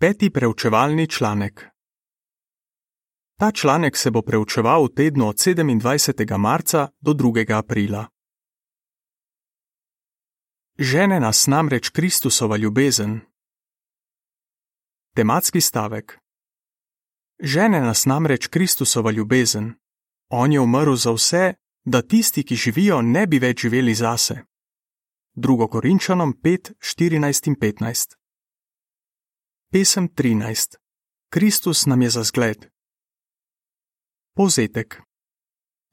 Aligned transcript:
Peti 0.00 0.30
preučevalni 0.30 1.10
članek. 1.10 1.66
Ta 3.38 3.52
članek 3.52 3.96
se 3.96 4.10
bo 4.10 4.22
preučeval 4.22 4.84
v 4.84 4.94
tednu 4.94 5.28
od 5.28 5.36
27. 5.36 6.38
marca 6.38 6.88
do 7.00 7.12
2. 7.12 7.58
aprila. 7.58 8.08
Žene 10.78 11.20
nas 11.20 11.46
namreč 11.46 11.88
Kristusova 11.88 12.56
ljubezen. 12.56 13.20
Tematski 15.14 15.60
stavek. 15.60 16.18
Žene 17.40 17.80
nas 17.80 18.06
namreč 18.06 18.46
Kristusova 18.46 19.10
ljubezen. 19.10 19.74
On 20.30 20.52
je 20.52 20.60
umrl 20.60 20.94
za 20.94 21.12
vse, 21.12 21.54
da 21.84 22.02
tisti, 22.02 22.44
ki 22.44 22.54
živijo, 22.56 23.02
ne 23.02 23.26
bi 23.26 23.38
več 23.38 23.60
živeli 23.60 23.94
zase. 23.94 24.44
2. 25.34 25.68
Korinčanom 25.68 26.34
5, 26.42 26.72
14 26.78 27.46
in 27.48 27.56
15. 27.56 28.17
Pesem 29.72 30.08
13. 30.08 30.76
Kristus 31.30 31.86
nam 31.86 32.02
je 32.02 32.10
za 32.10 32.22
zgled. 32.22 32.66
Povzetek. 34.36 35.02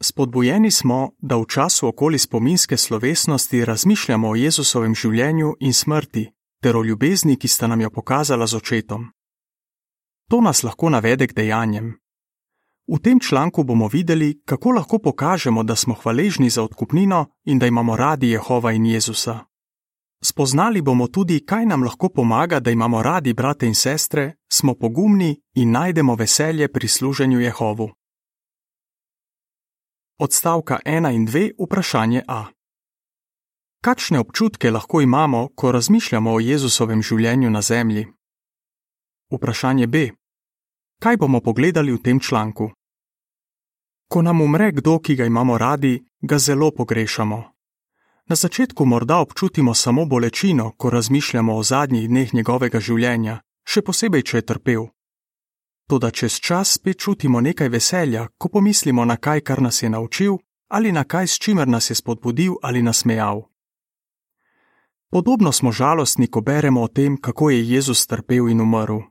Spodbujeni 0.01 0.71
smo, 0.71 1.11
da 1.17 1.35
v 1.35 1.45
času 1.45 1.87
okoli 1.87 2.19
spominske 2.19 2.77
slovesnosti 2.77 3.65
razmišljamo 3.65 4.29
o 4.29 4.35
Jezusovem 4.35 4.95
življenju 4.95 5.53
in 5.59 5.73
smrti 5.73 6.31
ter 6.63 6.77
o 6.77 6.83
ljubezni, 6.83 7.35
ki 7.35 7.47
sta 7.47 7.67
nam 7.67 7.81
jo 7.81 7.89
pokazala 7.89 8.47
z 8.47 8.55
očetom. 8.55 9.11
To 10.29 10.41
nas 10.41 10.63
lahko 10.63 10.89
navede 10.89 11.27
k 11.27 11.35
dejanjem. 11.35 11.99
V 12.87 12.99
tem 13.03 13.19
članku 13.19 13.63
bomo 13.63 13.87
videli, 13.87 14.39
kako 14.45 14.71
lahko 14.71 14.99
pokažemo, 14.99 15.63
da 15.63 15.75
smo 15.75 15.93
hvaležni 15.93 16.49
za 16.49 16.63
odkupnino 16.63 17.25
in 17.43 17.59
da 17.59 17.67
imamo 17.67 17.95
radi 17.95 18.29
Jehova 18.29 18.71
in 18.71 18.85
Jezusa. 18.85 19.39
Spoznali 20.23 20.81
bomo 20.81 21.07
tudi, 21.07 21.45
kaj 21.45 21.65
nam 21.65 21.83
lahko 21.83 22.09
pomaga, 22.09 22.59
da 22.59 22.71
imamo 22.71 23.03
radi 23.03 23.33
brate 23.33 23.67
in 23.67 23.75
sestre, 23.75 24.33
smo 24.51 24.73
pogumni 24.73 25.41
in 25.53 25.71
najdemo 25.71 26.15
veselje 26.15 26.67
pri 26.71 26.87
služenju 26.87 27.39
Jehovu. 27.39 27.89
Odstavka 30.19 30.79
1 30.85 31.15
in 31.15 31.27
2 31.27 31.51
vprašanje 31.59 32.23
A. 32.27 32.45
Kakšne 33.81 34.19
občutke 34.19 34.71
lahko 34.71 35.01
imamo, 35.01 35.49
ko 35.55 35.71
razmišljamo 35.71 36.33
o 36.33 36.39
Jezusovem 36.39 37.01
življenju 37.01 37.49
na 37.49 37.61
zemlji? 37.61 38.07
Vprašanje 39.31 39.87
B. 39.87 40.09
Kaj 40.99 41.17
bomo 41.17 41.41
pogledali 41.41 41.91
v 41.91 42.01
tem 42.01 42.19
članku? 42.19 42.71
Ko 44.07 44.21
nam 44.21 44.41
umre 44.41 44.71
kdo, 44.71 44.99
ki 44.99 45.15
ga 45.15 45.25
imamo 45.25 45.57
radi, 45.57 45.99
ga 46.21 46.37
zelo 46.37 46.71
pogrešamo. 46.71 47.54
Na 48.27 48.35
začetku 48.35 48.85
morda 48.85 49.17
občutimo 49.17 49.73
samo 49.73 50.05
bolečino, 50.05 50.71
ko 50.77 50.89
razmišljamo 50.89 51.55
o 51.55 51.63
zadnjih 51.63 52.09
dneh 52.09 52.33
njegovega 52.33 52.79
življenja, 52.79 53.41
še 53.61 53.81
posebej, 53.85 54.23
če 54.25 54.37
je 54.37 54.45
trpel. 54.49 54.87
Toda 55.85 56.09
čez 56.09 56.39
čas 56.41 56.71
spet 56.79 56.97
čutimo 56.97 57.41
nekaj 57.41 57.69
veselja, 57.69 58.25
ko 58.37 58.49
pomislimo 58.49 59.05
na 59.05 59.17
kaj, 59.17 59.41
kar 59.45 59.61
nas 59.61 59.83
je 59.83 59.89
naučil, 59.89 60.39
ali 60.73 60.91
na 60.91 61.03
kaj, 61.03 61.27
s 61.27 61.37
čimer 61.37 61.67
nas 61.67 61.89
je 61.89 61.95
spodbudil 61.95 62.57
ali 62.61 62.81
nasmejal. 62.81 63.45
Podobno 65.13 65.51
smo 65.51 65.71
žalostni, 65.71 66.27
ko 66.27 66.41
beremo 66.41 66.81
o 66.81 66.87
tem, 66.87 67.21
kako 67.21 67.49
je 67.49 67.69
Jezus 67.69 68.07
trpel 68.07 68.49
in 68.49 68.61
umrl. 68.61 69.05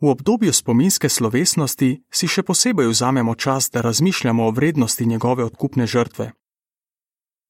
V 0.00 0.08
obdobju 0.08 0.52
spominske 0.52 1.08
slovesnosti 1.08 2.02
si 2.08 2.26
še 2.26 2.42
posebej 2.42 2.88
vzamemo 2.88 3.34
čas, 3.34 3.68
da 3.70 3.84
razmišljamo 3.84 4.46
o 4.46 4.50
vrednosti 4.50 5.06
njegove 5.06 5.44
odkupne 5.44 5.86
žrtve. 5.86 6.32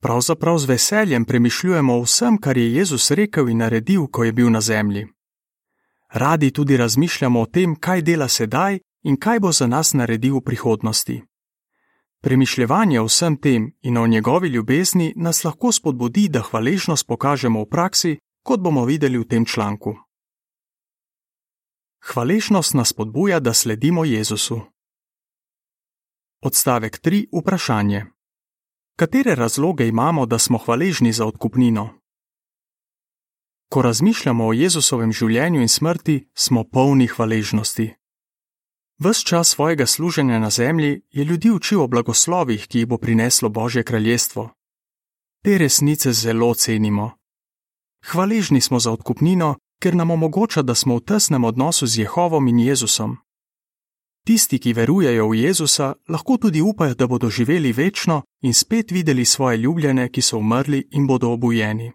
Pravzaprav 0.00 0.58
z 0.58 0.64
veseljem 0.64 1.24
premišljujemo 1.24 1.98
o 1.98 2.02
vsem, 2.02 2.38
kar 2.38 2.56
je 2.58 2.74
Jezus 2.74 3.10
rekel 3.10 3.48
in 3.48 3.58
naredil, 3.58 4.06
ko 4.06 4.24
je 4.24 4.32
bil 4.32 4.50
na 4.50 4.60
zemlji. 4.60 5.06
Radi 6.12 6.50
tudi 6.50 6.76
razmišljamo 6.76 7.40
o 7.40 7.46
tem, 7.46 7.76
kaj 7.76 8.02
dela 8.02 8.28
sedaj 8.28 8.78
in 9.02 9.16
kaj 9.16 9.40
bo 9.40 9.52
za 9.52 9.66
nas 9.66 9.92
naredil 9.94 10.36
v 10.36 10.40
prihodnosti. 10.40 11.22
Premišljevanje 12.20 13.00
o 13.00 13.04
vsem 13.04 13.36
tem 13.36 13.72
in 13.82 13.96
o 13.96 14.06
njegovi 14.06 14.48
ljubezni 14.48 15.12
nas 15.16 15.44
lahko 15.44 15.72
spodbudi, 15.72 16.28
da 16.28 16.42
hvaležnost 16.42 17.06
pokažemo 17.06 17.62
v 17.62 17.68
praksi, 17.68 18.18
kot 18.42 18.60
bomo 18.60 18.84
videli 18.84 19.18
v 19.18 19.24
tem 19.24 19.44
članku. 19.44 19.96
Hvaležnost 22.12 22.74
nas 22.74 22.88
spodbuja, 22.88 23.40
da 23.40 23.54
sledimo 23.54 24.04
Jezusu. 24.04 24.60
Odstavek 26.42 27.00
3. 27.00 27.26
Vprašanje. 27.32 28.17
Katere 28.98 29.34
razloge 29.34 29.88
imamo, 29.88 30.26
da 30.26 30.38
smo 30.38 30.58
hvaležni 30.58 31.12
za 31.12 31.26
odkupnino? 31.26 31.88
Ko 33.70 33.82
razmišljamo 33.82 34.46
o 34.46 34.52
Jezusovem 34.52 35.12
življenju 35.12 35.60
in 35.60 35.68
smrti, 35.68 36.28
smo 36.34 36.64
polni 36.64 37.06
hvaležnosti. 37.06 37.94
Ves 38.98 39.20
čas 39.22 39.48
svojega 39.48 39.86
služenja 39.86 40.38
na 40.38 40.50
zemlji 40.50 41.02
je 41.10 41.24
ljudi 41.24 41.50
učil 41.50 41.82
o 41.82 41.86
blagoslovih, 41.86 42.66
ki 42.66 42.78
jih 42.78 42.88
bo 42.88 42.98
prineslo 42.98 43.48
Božje 43.48 43.84
kraljestvo. 43.84 44.48
Te 45.44 45.58
resnice 45.58 46.12
zelo 46.12 46.54
cenimo. 46.54 47.10
Hvaležni 48.10 48.60
smo 48.60 48.80
za 48.80 48.92
odkupnino, 48.92 49.54
ker 49.82 49.94
nam 49.94 50.10
omogoča, 50.10 50.62
da 50.62 50.74
smo 50.74 50.96
v 50.96 51.04
tesnem 51.04 51.44
odnosu 51.44 51.86
z 51.86 51.98
Jehovom 51.98 52.48
in 52.48 52.58
Jezusom. 52.58 53.16
Tisti, 54.28 54.58
ki 54.60 54.74
verujejo 54.76 55.30
v 55.32 55.40
Jezusa, 55.40 55.94
lahko 56.08 56.36
tudi 56.36 56.60
upajo, 56.60 56.94
da 56.94 57.06
bodo 57.06 57.30
živeli 57.30 57.72
večno 57.72 58.22
in 58.44 58.54
spet 58.54 58.90
videli 58.90 59.24
svoje 59.24 59.56
ljubljene, 59.56 60.10
ki 60.12 60.22
so 60.22 60.36
umrli 60.36 60.88
in 60.90 61.06
bodo 61.06 61.30
obujeni. 61.32 61.92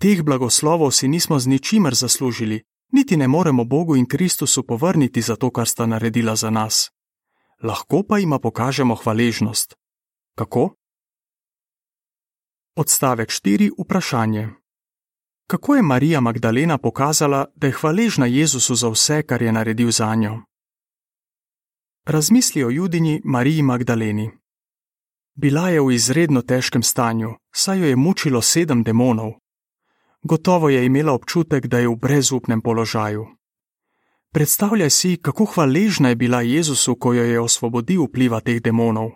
Teh 0.00 0.22
blagoslovov 0.22 0.90
si 0.90 1.08
nismo 1.08 1.38
z 1.38 1.46
ničimer 1.46 1.94
zaslužili, 1.94 2.62
niti 2.92 3.16
ne 3.16 3.28
moremo 3.28 3.64
Bogu 3.64 3.96
in 3.96 4.06
Kristusu 4.06 4.62
povrniti 4.66 5.20
za 5.20 5.36
to, 5.36 5.50
kar 5.50 5.68
sta 5.68 5.86
naredila 5.86 6.36
za 6.36 6.50
nas. 6.50 6.90
Lahko 7.62 8.02
pa 8.08 8.18
jima 8.18 8.38
pokažemo 8.38 8.94
hvaležnost. 8.94 9.74
Kako? 10.34 10.74
Odstavek 12.76 13.28
4. 13.28 13.70
Vprašanje. 13.78 14.48
Kako 15.46 15.76
je 15.76 15.82
Marija 15.82 16.20
Magdalena 16.20 16.78
pokazala, 16.78 17.46
da 17.56 17.66
je 17.66 17.72
hvaležna 17.72 18.26
Jezusu 18.26 18.74
za 18.74 18.88
vse, 18.88 19.22
kar 19.22 19.42
je 19.42 19.52
naredil 19.52 19.90
za 19.90 20.14
njo? 20.14 20.51
Razmisli 22.06 22.64
o 22.64 22.70
judinji 22.70 23.20
Mariji 23.24 23.62
Magdaleni. 23.62 24.30
Bila 25.34 25.68
je 25.68 25.80
v 25.80 25.92
izredno 25.94 26.42
težkem 26.42 26.82
stanju, 26.82 27.28
saj 27.54 27.78
jo 27.78 27.86
je 27.86 27.96
mučilo 27.96 28.42
sedem 28.42 28.82
demonov. 28.82 29.32
Gotovo 30.22 30.68
je 30.68 30.86
imela 30.86 31.12
občutek, 31.12 31.66
da 31.66 31.78
je 31.78 31.88
v 31.88 31.96
brezupnem 31.96 32.60
položaju. 32.60 33.26
Predstavljaj 34.32 34.90
si, 34.90 35.16
kako 35.22 35.44
hvaležna 35.44 36.08
je 36.08 36.16
bila 36.16 36.42
Jezusu, 36.42 36.96
ko 36.96 37.12
jo 37.12 37.22
je 37.22 37.40
osvobodil 37.40 38.04
vpliva 38.04 38.40
teh 38.40 38.62
demonov. 38.62 39.10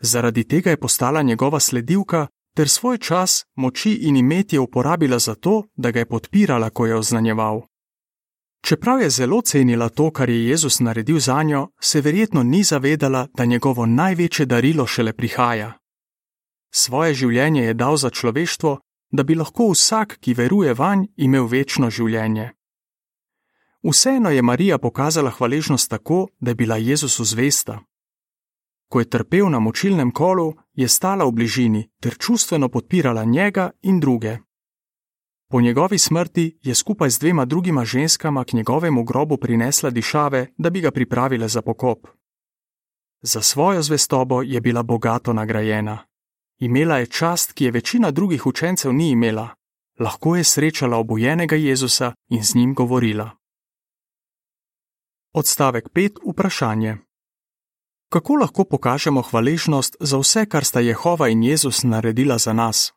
Zaradi 0.00 0.44
tega 0.44 0.70
je 0.70 0.80
postala 0.80 1.22
njegova 1.22 1.60
sledilka 1.60 2.26
ter 2.54 2.68
svoj 2.68 2.98
čas, 2.98 3.44
moči 3.56 3.92
in 3.92 4.16
imetje 4.16 4.60
uporabila 4.60 5.18
za 5.18 5.34
to, 5.34 5.64
da 5.74 5.90
ga 5.90 5.98
je 5.98 6.08
podpirala, 6.08 6.70
ko 6.70 6.86
je 6.86 6.96
oznanjeval. 6.96 7.71
Čeprav 8.62 9.00
je 9.02 9.10
zelo 9.10 9.40
cenila 9.42 9.88
to, 9.88 10.10
kar 10.10 10.30
je 10.30 10.48
Jezus 10.48 10.80
naredil 10.80 11.18
za 11.18 11.42
njo, 11.42 11.68
se 11.80 12.00
verjetno 12.00 12.42
ni 12.42 12.62
zavedala, 12.62 13.28
da 13.34 13.44
njegovo 13.44 13.86
največje 13.86 14.46
darilo 14.46 14.86
šele 14.86 15.12
prihaja. 15.12 15.72
Svoje 16.74 17.14
življenje 17.14 17.62
je 17.62 17.74
dal 17.74 17.96
za 17.96 18.10
človeštvo, 18.10 18.78
da 19.12 19.22
bi 19.22 19.34
lahko 19.34 19.68
vsak, 19.72 20.16
ki 20.20 20.34
veruje 20.34 20.74
vanj, 20.74 21.06
imel 21.16 21.46
večno 21.46 21.90
življenje. 21.90 22.52
Vseeno 23.82 24.30
je 24.30 24.42
Marija 24.42 24.78
pokazala 24.78 25.30
hvaležnost 25.30 25.90
tako, 25.90 26.28
da 26.40 26.50
je 26.50 26.54
bila 26.54 26.76
Jezusu 26.76 27.24
zvesta. 27.24 27.80
Ko 28.88 29.00
je 29.00 29.10
trpel 29.10 29.50
na 29.50 29.58
močilnem 29.58 30.10
kolu, 30.10 30.54
je 30.72 30.88
stala 30.88 31.24
v 31.24 31.32
bližini 31.32 31.90
ter 32.00 32.14
čustveno 32.18 32.68
podpirala 32.68 33.24
njega 33.24 33.70
in 33.82 34.00
druge. 34.00 34.38
Po 35.52 35.60
njegovi 35.60 35.98
smrti 35.98 36.58
je 36.62 36.74
skupaj 36.74 37.10
z 37.10 37.18
dvema 37.18 37.44
drugima 37.44 37.84
ženskama 37.84 38.44
k 38.44 38.52
njegovemu 38.52 39.04
grobu 39.04 39.36
prinesla 39.36 39.90
dišave, 39.90 40.46
da 40.58 40.70
bi 40.70 40.80
ga 40.80 40.90
pripravile 40.90 41.48
za 41.48 41.62
pokop. 41.62 42.06
Za 43.22 43.42
svojo 43.42 43.82
zvestobo 43.82 44.42
je 44.42 44.60
bila 44.60 44.82
bogato 44.82 45.32
nagrajena. 45.32 45.98
Imela 46.58 46.98
je 46.98 47.06
čast, 47.06 47.52
ki 47.52 47.64
je 47.64 47.70
večina 47.70 48.10
drugih 48.10 48.46
učencev 48.46 48.92
ni 48.92 49.10
imela. 49.10 49.48
Lahko 50.00 50.36
je 50.36 50.44
srečala 50.44 50.96
obojenega 50.96 51.56
Jezusa 51.56 52.12
in 52.28 52.42
z 52.42 52.54
njim 52.54 52.74
govorila. 52.74 53.30
Odstavek 55.34 55.88
5. 55.88 56.18
Vprašanje. 56.32 56.96
Kako 58.08 58.34
lahko 58.34 58.64
pokažemo 58.64 59.22
hvaležnost 59.22 59.96
za 60.00 60.18
vse, 60.18 60.46
kar 60.46 60.64
sta 60.64 60.80
Jehova 60.80 61.28
in 61.28 61.42
Jezus 61.42 61.82
naredila 61.82 62.38
za 62.38 62.52
nas? 62.52 62.92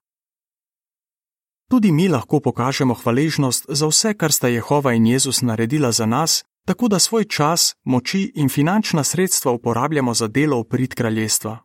Tudi 1.69 1.91
mi 1.91 2.07
lahko 2.07 2.39
pokažemo 2.39 2.93
hvaležnost 2.93 3.65
za 3.69 3.87
vse, 3.87 4.13
kar 4.13 4.31
sta 4.31 4.47
Jehova 4.47 4.93
in 4.93 5.05
Jezus 5.05 5.41
naredila 5.41 5.91
za 5.91 6.05
nas, 6.05 6.43
tako 6.65 6.87
da 6.87 6.99
svoj 6.99 7.25
čas, 7.25 7.75
moči 7.83 8.31
in 8.35 8.49
finančna 8.49 9.03
sredstva 9.03 9.51
uporabljamo 9.51 10.13
za 10.13 10.27
delo 10.27 10.59
v 10.59 10.63
prid 10.63 10.93
kraljestva. 10.95 11.57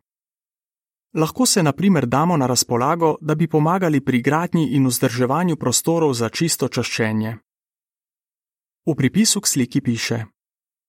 Lahko 1.15 1.47
se 1.47 1.63
na 1.63 1.73
primer 1.73 2.07
damo 2.07 2.37
na 2.37 2.47
razpolago, 2.47 3.17
da 3.21 3.35
bi 3.35 3.49
pomagali 3.49 4.01
pri 4.01 4.23
gradnji 4.23 4.69
in 4.73 4.87
vzdrževanju 4.87 5.57
prostorov 5.57 6.13
za 6.15 6.29
čisto 6.29 6.69
čaščenje. 6.69 7.37
V 8.87 8.95
pripisu 8.95 9.41
k 9.41 9.47
sliki 9.47 9.81
piše: 9.81 10.25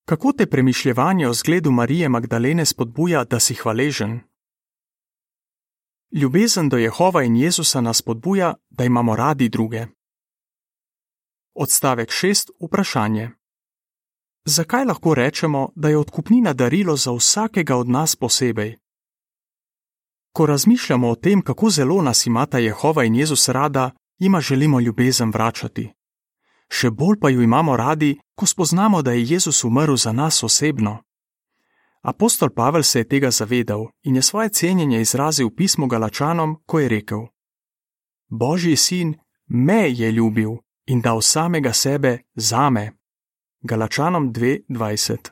Kako 0.05 0.31
te 0.33 0.45
premišljevanje 0.45 1.27
o 1.27 1.33
zgledu 1.33 1.71
Marije 1.71 2.09
Magdalene 2.09 2.65
spodbuja, 2.65 3.23
da 3.23 3.39
si 3.39 3.53
hvaležen? 3.53 4.19
Ljubezen 6.13 6.69
do 6.69 6.77
Jehova 6.77 7.23
in 7.23 7.35
Jezusa 7.35 7.81
nas 7.81 7.97
spodbuja, 7.97 8.53
da 8.69 8.83
imamo 8.83 9.15
radi 9.15 9.49
druge. 9.49 9.85
Odstavek 11.53 12.09
6. 12.09 12.49
Vprašanje. 12.59 13.29
Zakaj 14.45 14.85
lahko 14.85 15.13
rečemo, 15.13 15.69
da 15.75 15.89
je 15.89 15.97
odkupnina 15.97 16.53
darilo 16.53 16.97
za 16.97 17.11
vsakega 17.11 17.75
od 17.75 17.89
nas 17.89 18.15
posebej? 18.15 18.77
Ko 20.33 20.45
razmišljamo 20.45 21.09
o 21.09 21.15
tem, 21.15 21.41
kako 21.41 21.69
zelo 21.69 22.01
nas 22.01 22.25
imata 22.25 22.57
Jehova 22.57 23.03
in 23.03 23.15
Jezus 23.15 23.49
rada, 23.49 23.91
jima 24.19 24.41
želimo 24.41 24.79
ljubezen 24.79 25.31
vračati. 25.31 25.93
Še 26.69 26.89
bolj 26.89 27.19
pa 27.19 27.29
jo 27.29 27.41
imamo 27.41 27.77
radi, 27.77 28.19
ko 28.35 28.45
spoznamo, 28.45 29.01
da 29.01 29.11
je 29.11 29.23
Jezus 29.23 29.63
umrl 29.63 29.95
za 29.95 30.11
nas 30.11 30.43
osebno. 30.43 31.03
Apostol 32.03 32.49
Pavel 32.49 32.83
se 32.83 32.99
je 32.99 33.07
tega 33.07 33.31
zavedal 33.31 33.87
in 34.03 34.15
je 34.15 34.21
svoje 34.21 34.49
cenjenje 34.49 35.01
izrazil 35.01 35.47
v 35.47 35.55
pismu 35.55 35.87
Galačanom, 35.87 36.57
ko 36.65 36.79
je 36.79 36.89
rekel: 36.89 37.27
Božji 38.29 38.75
sin 38.75 39.15
me 39.47 39.91
je 39.91 40.11
ljubil 40.11 40.51
in 40.85 41.01
dal 41.01 41.21
samega 41.21 41.73
sebe 41.73 42.19
zame. 42.35 42.91
Galačanom 43.61 44.33
2:20 44.33 45.29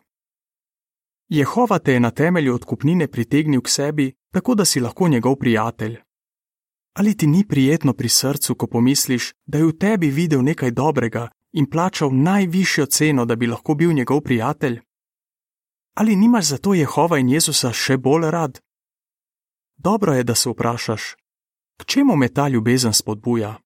Jehova 1.29 1.79
te 1.79 1.93
je 1.93 1.99
na 1.99 2.11
temelju 2.11 2.55
odkupnine 2.55 3.07
pritegnil 3.07 3.61
k 3.61 3.69
sebi, 3.69 4.13
tako 4.31 4.55
da 4.55 4.65
si 4.65 4.79
lahko 4.79 5.07
njegov 5.07 5.35
prijatelj. 5.35 5.97
Ali 6.93 7.17
ti 7.17 7.27
ni 7.27 7.47
prijetno 7.47 7.93
pri 7.93 8.09
srcu, 8.09 8.55
ko 8.55 8.67
pomisliš, 8.67 9.33
da 9.45 9.57
je 9.57 9.65
v 9.65 9.77
tebi 9.77 10.09
videl 10.09 10.41
nekaj 10.43 10.71
dobrega 10.71 11.29
in 11.53 11.69
plačal 11.69 12.09
najvišjo 12.13 12.85
ceno, 12.85 13.25
da 13.25 13.35
bi 13.35 13.47
lahko 13.47 13.75
bil 13.75 13.93
njegov 13.93 14.21
prijatelj? 14.21 14.79
Ali 15.99 16.15
nimaš 16.15 16.45
zato 16.45 16.73
Jehova 16.73 17.17
in 17.19 17.29
Jezusa 17.29 17.73
še 17.75 17.97
bolj 17.97 18.29
rad? 18.31 18.59
Dobro 19.77 20.13
je, 20.13 20.23
da 20.23 20.35
se 20.35 20.49
vprašaš, 20.49 21.03
k 21.79 21.85
čemu 21.85 22.15
me 22.15 22.29
ta 22.33 22.47
ljubezen 22.47 22.93
spodbuja? 22.93 23.57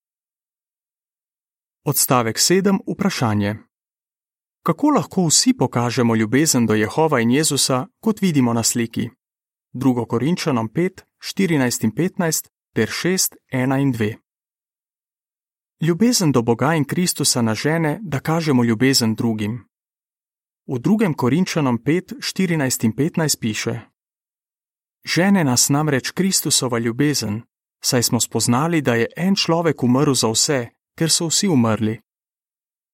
Odstavek 1.85 2.37
7. 2.37 2.79
Vprašanje. 2.87 3.55
Kako 4.65 4.89
lahko 4.89 5.27
vsi 5.27 5.53
pokažemo 5.53 6.15
ljubezen 6.15 6.65
do 6.65 6.73
Jehova 6.73 7.19
in 7.19 7.31
Jezusa, 7.31 7.87
kot 7.99 8.21
vidimo 8.21 8.53
na 8.53 8.63
sliki? 8.63 9.09
2. 9.73 10.07
Korinčanom 10.07 10.69
5, 10.69 11.03
14 11.21 11.83
in 11.83 11.91
15 11.91 12.49
ter 12.75 12.89
6, 12.89 13.35
1 13.51 13.81
in 13.81 13.93
2. 13.93 14.15
Ljubezen 15.81 16.31
do 16.31 16.41
Boga 16.41 16.73
in 16.73 16.85
Kristusa 16.85 17.41
na 17.41 17.53
žene, 17.53 17.99
da 18.01 18.19
kažemo 18.19 18.63
ljubezen 18.63 19.15
drugim. 19.15 19.72
V 20.63 20.79
2. 20.79 21.11
Korinčanom 21.15 21.77
5, 21.77 22.23
14 22.23 22.83
in 22.87 22.93
15 22.95 23.39
piše: 23.39 23.81
Žene 25.03 25.43
nas 25.43 25.69
namreč 25.69 26.11
Kristusova 26.11 26.79
ljubezen, 26.79 27.41
saj 27.83 28.03
smo 28.03 28.19
spoznali, 28.19 28.81
da 28.81 28.95
je 28.95 29.07
en 29.17 29.35
človek 29.35 29.83
umrl 29.83 30.13
za 30.13 30.31
vse, 30.31 30.67
ker 30.95 31.11
so 31.11 31.27
vsi 31.27 31.47
umrli. 31.47 31.99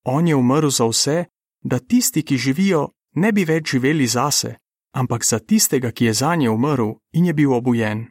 On 0.05 0.27
je 0.27 0.35
umrl 0.35 0.69
za 0.69 0.85
vse, 0.85 1.25
da 1.61 1.79
tisti, 1.79 2.25
ki 2.25 2.37
živijo, 2.37 2.89
ne 3.15 3.31
bi 3.31 3.45
več 3.45 3.69
živeli 3.71 4.07
zase, 4.07 4.55
ampak 4.97 5.25
za 5.25 5.39
tistega, 5.39 5.91
ki 5.91 6.05
je 6.05 6.13
za 6.13 6.35
nje 6.35 6.49
umrl 6.49 6.97
in 7.13 7.25
je 7.25 7.33
bil 7.33 7.53
obujen. 7.53 8.07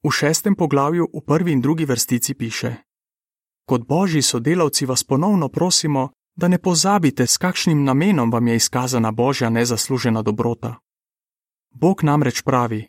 V 0.00 0.10
šestem 0.10 0.56
poglavju 0.56 1.10
v 1.12 1.20
prvi 1.26 1.52
in 1.52 1.60
drugi 1.60 1.84
vrstici 1.84 2.34
piše: 2.34 2.74
Kot 3.68 3.84
božji 3.86 4.22
sodelavci 4.22 4.86
vas 4.86 5.04
ponovno 5.04 5.48
prosimo, 5.48 6.10
da 6.36 6.48
ne 6.48 6.58
pozabite, 6.58 7.26
s 7.26 7.36
kakšnim 7.36 7.84
namenom 7.84 8.30
vam 8.32 8.48
je 8.48 8.56
izkazana 8.56 9.12
božja 9.12 9.50
nezaslužena 9.50 10.22
dobrota. 10.22 10.74
Bog 11.70 12.02
namreč 12.02 12.42
pravi: 12.42 12.88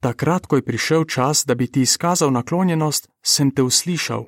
Takrat, 0.00 0.46
ko 0.46 0.56
je 0.56 0.64
prišel 0.64 1.04
čas, 1.04 1.44
da 1.46 1.54
bi 1.54 1.66
ti 1.66 1.82
izkazal 1.82 2.32
naklonjenost, 2.32 3.08
sem 3.22 3.50
te 3.50 3.62
uslišal 3.62 4.26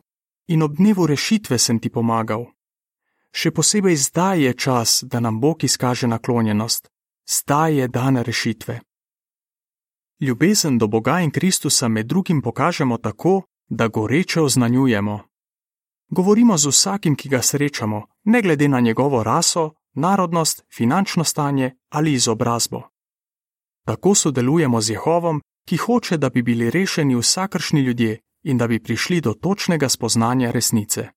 in 0.48 0.62
ob 0.62 0.76
dnevu 0.76 1.06
rešitve 1.06 1.58
sem 1.58 1.78
ti 1.78 1.88
pomagal. 1.88 2.46
Še 3.32 3.50
posebej 3.50 3.96
zdaj 3.96 4.42
je 4.44 4.52
čas, 4.54 4.90
da 5.08 5.20
nam 5.20 5.40
Bog 5.40 5.64
izkaže 5.64 6.06
naklonjenost, 6.06 6.90
zdaj 7.24 7.76
je 7.76 7.88
dan 7.88 8.16
rešitve. 8.16 8.80
Ljubezen 10.20 10.78
do 10.78 10.86
Boga 10.86 11.20
in 11.20 11.30
Kristusa 11.30 11.88
med 11.88 12.06
drugim 12.06 12.42
pokažemo 12.42 12.98
tako, 12.98 13.42
da 13.68 13.88
goreče 13.88 14.40
oznanjujemo. 14.40 15.31
Govorimo 16.12 16.58
z 16.58 16.68
vsakim, 16.68 17.16
ki 17.16 17.28
ga 17.28 17.42
srečamo, 17.42 18.06
ne 18.24 18.42
glede 18.42 18.68
na 18.68 18.80
njegovo 18.80 19.22
raso, 19.22 19.70
narodnost, 19.94 20.64
finančno 20.76 21.24
stanje 21.24 21.76
ali 21.88 22.12
izobrazbo. 22.12 22.82
Tako 23.86 24.14
sodelujemo 24.14 24.80
z 24.80 24.90
Jehovom, 24.90 25.40
ki 25.68 25.76
hoče, 25.76 26.16
da 26.16 26.28
bi 26.28 26.42
bili 26.42 26.70
rešeni 26.70 27.16
vsakršni 27.16 27.80
ljudje 27.80 28.20
in 28.42 28.58
da 28.58 28.66
bi 28.66 28.82
prišli 28.82 29.20
do 29.20 29.32
točnega 29.34 29.88
spoznanja 29.88 30.50
resnice. 30.50 31.08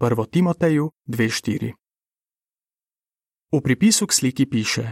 1. 0.00 0.30
Timoteju 0.30 0.90
2:4 1.06 1.72
V 3.52 3.60
pripisu 3.60 4.06
k 4.06 4.12
sliki 4.12 4.46
piše: 4.46 4.90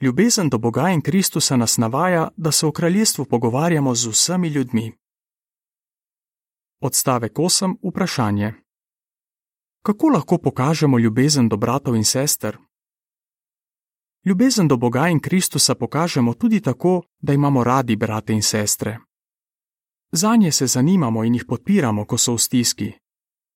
Ljubezen 0.00 0.48
do 0.48 0.58
Boga 0.58 0.88
in 0.90 1.00
Kristusa 1.00 1.56
nas 1.56 1.78
navaja, 1.78 2.28
da 2.36 2.52
se 2.52 2.66
v 2.66 2.72
kraljestvu 2.72 3.24
pogovarjamo 3.24 3.94
z 3.94 4.06
vsemi 4.06 4.48
ljudmi. 4.48 5.01
Odstavek 6.84 7.32
8. 7.32 7.76
Vprašanje: 7.82 8.52
Kako 9.82 10.06
lahko 10.06 10.38
pokažemo 10.38 10.98
ljubezen 10.98 11.48
do 11.48 11.56
bratov 11.56 11.96
in 11.96 12.04
sester? 12.04 12.58
Ljubezen 14.24 14.68
do 14.68 14.76
Boga 14.76 15.08
in 15.08 15.20
Kristusa 15.20 15.74
pokažemo 15.74 16.34
tudi 16.34 16.60
tako, 16.60 17.02
da 17.20 17.32
imamo 17.32 17.64
radi 17.64 17.96
brate 17.96 18.32
in 18.32 18.42
sestre. 18.42 18.98
Za 20.12 20.36
nje 20.36 20.52
se 20.52 20.66
zanimamo 20.66 21.24
in 21.24 21.34
jih 21.34 21.44
podpiramo, 21.48 22.04
ko 22.04 22.18
so 22.18 22.34
v 22.34 22.38
stiski. 22.38 22.92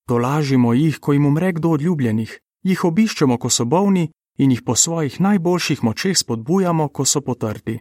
Tolažimo 0.08 0.74
jih, 0.74 0.98
ko 1.00 1.12
jim 1.12 1.26
umre 1.26 1.52
kdo 1.52 1.70
od 1.70 1.82
ljubljenih, 1.82 2.40
jih 2.62 2.84
obiščemo, 2.84 3.38
ko 3.38 3.50
so 3.50 3.64
bolni 3.64 4.10
in 4.38 4.50
jih 4.50 4.62
po 4.62 4.74
svojih 4.74 5.20
najboljših 5.20 5.84
močeh 5.84 6.18
spodbujamo, 6.18 6.88
ko 6.88 7.04
so 7.04 7.20
potrti. 7.20 7.80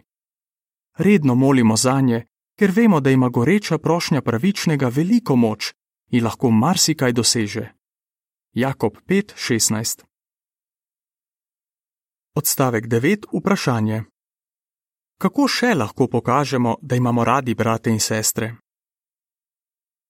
Redno 0.98 1.34
molimo 1.34 1.76
za 1.76 2.00
nje, 2.00 2.26
ker 2.58 2.70
vemo, 2.70 3.00
da 3.00 3.10
ima 3.10 3.28
goreča 3.28 3.78
prošnja 3.78 4.20
pravičnega 4.22 4.88
veliko 4.88 5.36
moč 5.36 5.74
in 6.10 6.24
lahko 6.24 6.50
marsikaj 6.50 7.12
doseže. 7.12 7.72
Jakob 8.52 8.92
5:16 9.06 10.04
Odstavek 12.34 12.86
9. 12.86 13.26
Vprašanje. 13.32 14.04
Kako 15.18 15.48
še 15.48 15.74
lahko 15.74 16.08
pokažemo, 16.08 16.76
da 16.82 16.96
imamo 16.96 17.24
radi 17.24 17.54
brate 17.54 17.90
in 17.90 18.00
sestre? 18.00 18.56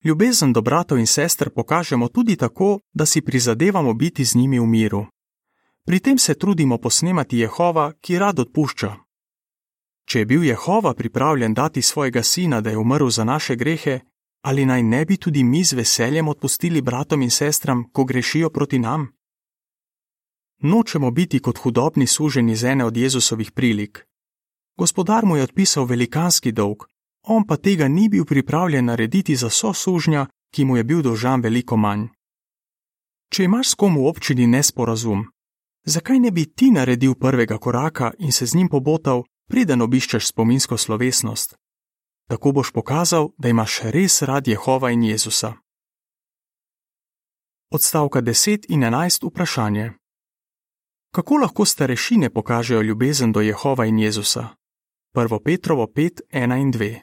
Ljubezen 0.03 0.53
do 0.53 0.61
bratov 0.61 0.99
in 0.99 1.07
sester 1.07 1.49
pokažemo 1.49 2.07
tudi 2.07 2.35
tako, 2.35 2.79
da 2.93 3.05
si 3.05 3.21
prizadevamo 3.21 3.93
biti 3.93 4.25
z 4.25 4.35
njimi 4.35 4.59
v 4.59 4.65
miru. 4.65 5.05
Pri 5.85 5.99
tem 5.99 6.17
se 6.17 6.33
trudimo 6.33 6.77
posnemati 6.77 7.37
Jehova, 7.37 7.93
ki 8.01 8.19
rad 8.19 8.39
odpušča. 8.39 9.06
Če 10.07 10.19
je 10.19 10.25
bil 10.25 10.43
Jehova 10.43 10.93
pripravljen 10.93 11.53
dati 11.53 11.81
svojega 11.81 12.23
sina, 12.23 12.61
da 12.61 12.69
je 12.69 12.77
umrl 12.77 13.09
za 13.09 13.23
naše 13.23 13.55
grehe, 13.55 13.99
ali 14.41 14.65
naj 14.65 14.83
ne 14.83 15.05
bi 15.05 15.17
tudi 15.17 15.43
mi 15.43 15.63
z 15.63 15.73
veseljem 15.73 16.27
odpustili 16.27 16.81
bratom 16.81 17.21
in 17.21 17.31
sestram, 17.31 17.83
ko 17.91 18.05
grešijo 18.05 18.49
proti 18.49 18.79
nam? 18.79 19.07
Nočemo 20.61 21.11
biti 21.11 21.39
kot 21.39 21.57
hudobni 21.57 22.07
suženi 22.07 22.55
z 22.55 22.63
ene 22.63 22.85
od 22.85 22.97
Jezusovih 22.97 23.51
prilik. 23.51 24.05
Gospodar 24.77 25.25
mu 25.25 25.37
je 25.37 25.43
odpisal 25.43 25.85
velikanski 25.85 26.51
dolg, 26.51 26.85
on 27.23 27.47
pa 27.47 27.57
tega 27.57 27.87
ni 27.87 28.09
bil 28.09 28.25
pripravljen 28.25 28.85
narediti 28.85 29.35
za 29.35 29.49
sosužnja, 29.49 30.25
ki 30.53 30.65
mu 30.65 30.77
je 30.77 30.83
bil 30.83 31.01
dolžan 31.01 31.41
veliko 31.41 31.77
manj. 31.77 32.07
Če 33.29 33.43
imaš 33.43 33.69
s 33.69 33.75
kom 33.75 33.97
v 33.97 34.07
občini 34.07 34.47
nesporazum, 34.47 35.25
zakaj 35.85 36.19
ne 36.19 36.31
bi 36.31 36.45
ti 36.45 36.71
naredil 36.71 37.15
prvega 37.15 37.57
koraka 37.57 38.13
in 38.19 38.31
se 38.31 38.45
z 38.45 38.55
njim 38.55 38.69
pobotal, 38.69 39.23
preden 39.47 39.81
obiščeš 39.81 40.27
spominsko 40.27 40.77
slovesnost? 40.77 41.55
Tako 42.27 42.51
boš 42.51 42.71
pokazal, 42.71 43.29
da 43.37 43.49
imaš 43.49 43.79
res 43.83 44.21
rad 44.21 44.47
Jehova 44.47 44.91
in 44.91 45.03
Jezusa. 45.03 45.53
Odstavka 47.71 48.21
10 48.21 48.65
in 48.69 48.83
11 48.83 49.27
vprašanje. 49.27 49.91
Kako 51.11 51.37
lahko 51.37 51.65
starešine 51.65 52.29
pokažejo 52.29 52.81
ljubezen 52.81 53.31
do 53.31 53.41
Jehova 53.41 53.85
in 53.85 53.99
Jezusa? 53.99 54.47
1. 55.13 55.43
Petrovo 55.43 55.87
5, 55.87 56.21
1 56.31 56.61
in 56.61 56.71
2. 56.73 57.01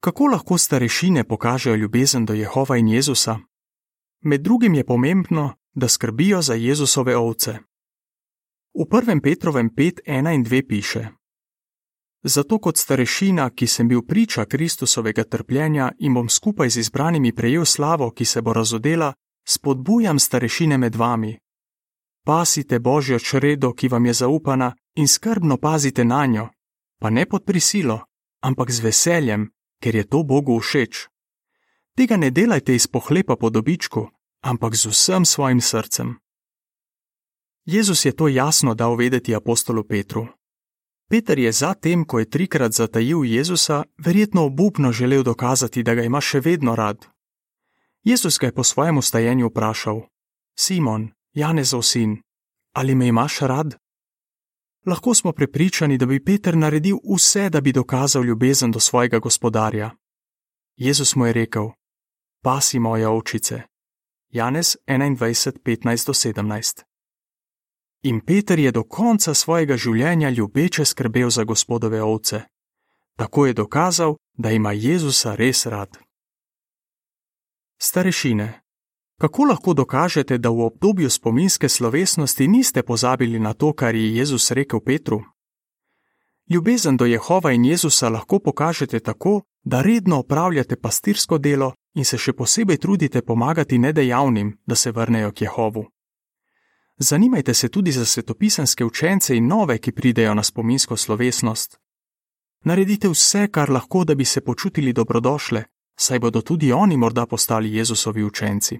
Kako 0.00 0.26
lahko 0.26 0.58
starešine 0.58 1.24
pokažejo 1.24 1.74
ljubezen 1.76 2.26
do 2.26 2.34
Jehova 2.34 2.76
in 2.76 2.88
Jezusa? 2.88 3.38
Med 4.20 4.40
drugim 4.40 4.74
je 4.74 4.86
pomembno, 4.86 5.54
da 5.74 5.88
skrbijo 5.88 6.42
za 6.42 6.54
Jezusove 6.54 7.16
ovce. 7.16 7.58
V 8.74 8.86
1. 8.86 9.20
Petrovem 9.20 9.70
5, 9.70 10.00
1 10.06 10.34
in 10.34 10.44
2 10.44 10.62
piše: 10.68 11.08
Zato 12.22 12.58
kot 12.58 12.76
starešina, 12.76 13.50
ki 13.50 13.66
sem 13.66 13.88
bil 13.88 14.02
priča 14.02 14.44
Kristusovega 14.44 15.24
trpljenja 15.24 15.92
in 15.98 16.14
bom 16.14 16.28
skupaj 16.28 16.70
z 16.70 16.76
izbranimi 16.76 17.32
prejel 17.32 17.64
slavo, 17.64 18.10
ki 18.10 18.24
se 18.24 18.42
bo 18.42 18.52
razodela, 18.52 19.14
spodbujam 19.48 20.18
starešine 20.18 20.78
med 20.78 20.96
vami. 20.96 21.38
Pasite 22.24 22.78
božjo 22.78 23.18
čredo, 23.18 23.72
ki 23.72 23.88
vam 23.88 24.06
je 24.06 24.12
zaupana, 24.12 24.74
in 24.94 25.08
skrbno 25.08 25.56
pazite 25.56 26.04
na 26.04 26.26
njo, 26.26 26.48
pa 27.00 27.10
ne 27.10 27.26
pod 27.26 27.44
prisilo, 27.44 28.00
ampak 28.40 28.70
z 28.70 28.80
veseljem, 28.80 29.50
ker 29.82 29.94
je 29.94 30.04
to 30.04 30.22
Bogu 30.22 30.60
všeč. 30.60 31.08
Tega 31.96 32.16
ne 32.16 32.30
delajte 32.30 32.74
iz 32.74 32.86
pohlepa 32.86 33.36
po 33.36 33.50
dobičku, 33.50 34.08
ampak 34.40 34.74
z 34.74 34.86
vsem 34.86 35.24
svojim 35.24 35.60
srcem. 35.60 36.20
Jezus 37.70 38.04
je 38.04 38.12
to 38.12 38.28
jasno 38.28 38.74
dal 38.74 38.96
vedeti 38.96 39.34
apostolu 39.34 39.84
Petru. 39.84 40.26
Peter 41.08 41.38
je 41.38 41.52
zatem, 41.52 42.04
ko 42.04 42.18
je 42.18 42.30
trikrat 42.30 42.72
zatajil 42.72 43.24
Jezusa, 43.24 43.84
verjetno 43.98 44.44
obupno 44.44 44.92
želel 44.92 45.22
dokazati, 45.22 45.82
da 45.82 45.94
ga 45.94 46.02
ima 46.02 46.20
še 46.20 46.40
vedno 46.40 46.74
rad. 46.74 47.06
Jezus 48.02 48.38
ga 48.38 48.46
je 48.46 48.54
po 48.54 48.64
svojem 48.64 48.98
ustajenju 48.98 49.46
vprašal: 49.46 50.00
Simon, 50.58 51.10
Janezov 51.32 51.82
sin, 51.82 52.22
ali 52.74 52.94
me 52.94 53.06
imaš 53.06 53.38
rad? 53.40 53.76
Lahko 54.86 55.14
smo 55.14 55.32
prepričani, 55.32 55.98
da 55.98 56.06
bi 56.06 56.24
Peter 56.24 56.56
naredil 56.56 56.98
vse, 57.14 57.50
da 57.50 57.60
bi 57.60 57.72
dokazal 57.72 58.24
ljubezen 58.24 58.70
do 58.70 58.80
svojega 58.80 59.18
gospodarja. 59.18 59.90
Jezus 60.76 61.14
mu 61.14 61.26
je 61.26 61.32
rekel: 61.32 61.70
Pasi 62.42 62.78
moje 62.78 63.08
ovčice. 63.08 63.62
Janez 64.28 64.76
21:15-17. 64.86 66.89
In 68.02 68.20
Peter 68.20 68.58
je 68.58 68.72
do 68.72 68.82
konca 68.82 69.34
svojega 69.34 69.76
življenja 69.76 70.30
ljubeče 70.30 70.84
skrbel 70.84 71.30
za 71.30 71.44
gospodove 71.44 72.02
ovce. 72.02 72.40
Tako 73.16 73.46
je 73.46 73.52
dokazal, 73.52 74.16
da 74.32 74.50
ima 74.50 74.72
Jezusa 74.72 75.34
res 75.34 75.66
rad. 75.66 75.98
Starešine, 77.78 78.60
kako 79.20 79.44
lahko 79.44 79.74
dokažete, 79.74 80.38
da 80.38 80.48
v 80.48 80.60
obdobju 80.60 81.10
spominske 81.10 81.68
slovesnosti 81.68 82.48
niste 82.48 82.82
pozabili 82.82 83.38
na 83.38 83.52
to, 83.52 83.72
kar 83.72 83.94
je 83.94 84.16
Jezus 84.16 84.50
rekel 84.50 84.80
Petru? 84.80 85.20
Ljubezen 86.50 86.96
do 86.96 87.04
Jehova 87.04 87.52
in 87.52 87.64
Jezusa 87.64 88.08
lahko 88.08 88.38
pokažete 88.38 89.00
tako, 89.00 89.42
da 89.64 89.82
redno 89.82 90.18
opravljate 90.18 90.76
pastirsko 90.76 91.38
delo 91.38 91.74
in 91.94 92.04
se 92.04 92.18
še 92.18 92.32
posebej 92.32 92.76
trudite 92.76 93.22
pomagati 93.22 93.78
nedejavnim, 93.78 94.58
da 94.66 94.74
se 94.74 94.92
vrnejo 94.92 95.32
k 95.32 95.42
Jehovu. 95.42 95.84
Zanimajte 97.02 97.54
se 97.54 97.68
tudi 97.68 97.92
za 97.92 98.04
svetopisanske 98.04 98.84
učence 98.84 99.36
in 99.36 99.46
nove, 99.46 99.78
ki 99.78 99.92
pridejo 99.92 100.34
na 100.34 100.42
spominsko 100.42 100.96
slovesnost. 100.96 101.78
Naredite 102.64 103.08
vse, 103.08 103.48
kar 103.52 103.70
lahko, 103.70 104.04
da 104.04 104.14
bi 104.14 104.24
se 104.24 104.40
počutili 104.40 104.92
dobrodošle, 104.92 105.64
saj 106.00 106.18
bodo 106.18 106.42
tudi 106.42 106.72
oni 106.72 106.96
morda 106.96 107.26
postali 107.26 107.74
Jezusovi 107.74 108.24
učenci. 108.24 108.78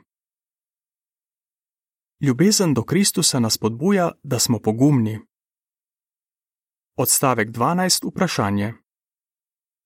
Ljubezen 2.20 2.74
do 2.74 2.84
Kristusa 2.84 3.40
nas 3.40 3.58
podbuja, 3.58 4.12
da 4.22 4.38
smo 4.38 4.58
pogumni. 4.58 5.20
Odstavek 6.96 7.48
12. 7.48 8.08
Vprašanje. 8.10 8.74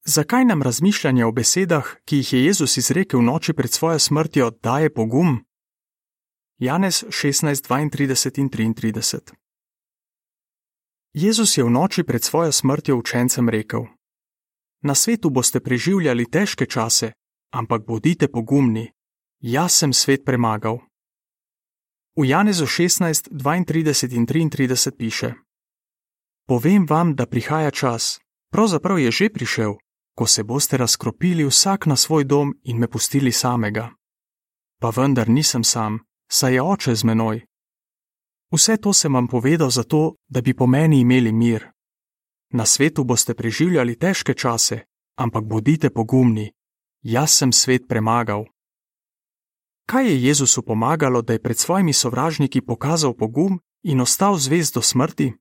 Zakaj 0.05 0.45
nam 0.45 0.63
razmišljanje 0.63 1.25
o 1.25 1.33
besedah, 1.33 1.87
ki 2.05 2.17
jih 2.17 2.33
je 2.33 2.45
Jezus 2.45 2.77
izrekel 2.77 3.23
noči 3.23 3.53
pred 3.53 3.71
svojo 3.71 3.99
smrtjo, 3.99 4.51
daje 4.51 4.95
pogum? 4.95 5.45
Janez 6.59 7.05
16:32 7.09 8.39
in 8.39 8.49
33. 8.49 9.35
Jezus 11.13 11.59
je 11.59 11.65
v 11.65 11.71
noči 11.71 12.03
pred 12.03 12.23
svojo 12.25 12.53
smrtjo 12.53 12.97
učencem 12.97 13.49
rekel: 13.49 13.87
Na 14.83 14.95
svetu 14.95 15.31
boste 15.31 15.61
preživljali 15.61 16.31
težke 16.31 16.67
čase, 16.67 17.13
ampak 17.51 17.87
bodite 17.87 18.29
pogumni, 18.29 18.91
jaz 19.41 19.75
sem 19.75 19.93
svet 19.93 20.25
premagal. 20.25 20.79
V 22.17 22.25
Janezu 22.25 22.67
16:32 22.67 24.15
in 24.15 24.27
33 24.27 24.97
piše: 24.97 25.35
Povem 26.47 26.87
vam, 26.87 27.15
da 27.15 27.27
prihaja 27.27 27.71
čas, 27.71 28.21
pravzaprav 28.53 28.99
je 28.99 29.11
že 29.11 29.29
prišel, 29.29 29.75
ko 30.15 30.27
se 30.27 30.43
boste 30.43 30.77
razkropili 30.77 31.45
vsak 31.45 31.87
na 31.87 31.97
svoj 31.97 32.25
dom 32.25 32.55
in 32.63 32.79
me 32.79 32.87
pustili 32.87 33.33
samega. 33.33 33.91
Pa 34.81 34.91
vendar 34.91 35.29
nisem 35.29 35.65
sam, 35.65 35.99
saj 36.29 36.55
je 36.55 36.63
oče 36.63 36.95
z 36.95 37.05
menoj. 37.05 37.47
Vse 38.53 38.77
to 38.77 38.93
sem 38.93 39.15
vam 39.15 39.27
povedal 39.29 39.71
zato, 39.71 40.17
da 40.29 40.41
bi 40.41 40.55
po 40.55 40.67
meni 40.67 41.01
imeli 41.01 41.33
mir. 41.33 41.71
Na 42.51 42.67
svetu 42.67 43.05
boste 43.05 43.35
preživljali 43.35 43.99
težke 43.99 44.35
čase, 44.35 44.81
ampak 45.17 45.45
bodite 45.45 45.91
pogumni, 45.91 46.53
jaz 47.03 47.31
sem 47.31 47.53
svet 47.53 47.89
premagal. 47.89 48.45
Kaj 49.87 50.07
je 50.07 50.23
Jezusu 50.23 50.63
pomagalo, 50.63 51.23
da 51.23 51.33
je 51.33 51.43
pred 51.43 51.59
svojimi 51.59 51.93
sovražniki 51.93 52.61
pokazal 52.61 53.15
pogum 53.15 53.61
in 53.83 54.01
ostal 54.01 54.39
zvest 54.39 54.75
do 54.75 54.83
smrti? 54.83 55.33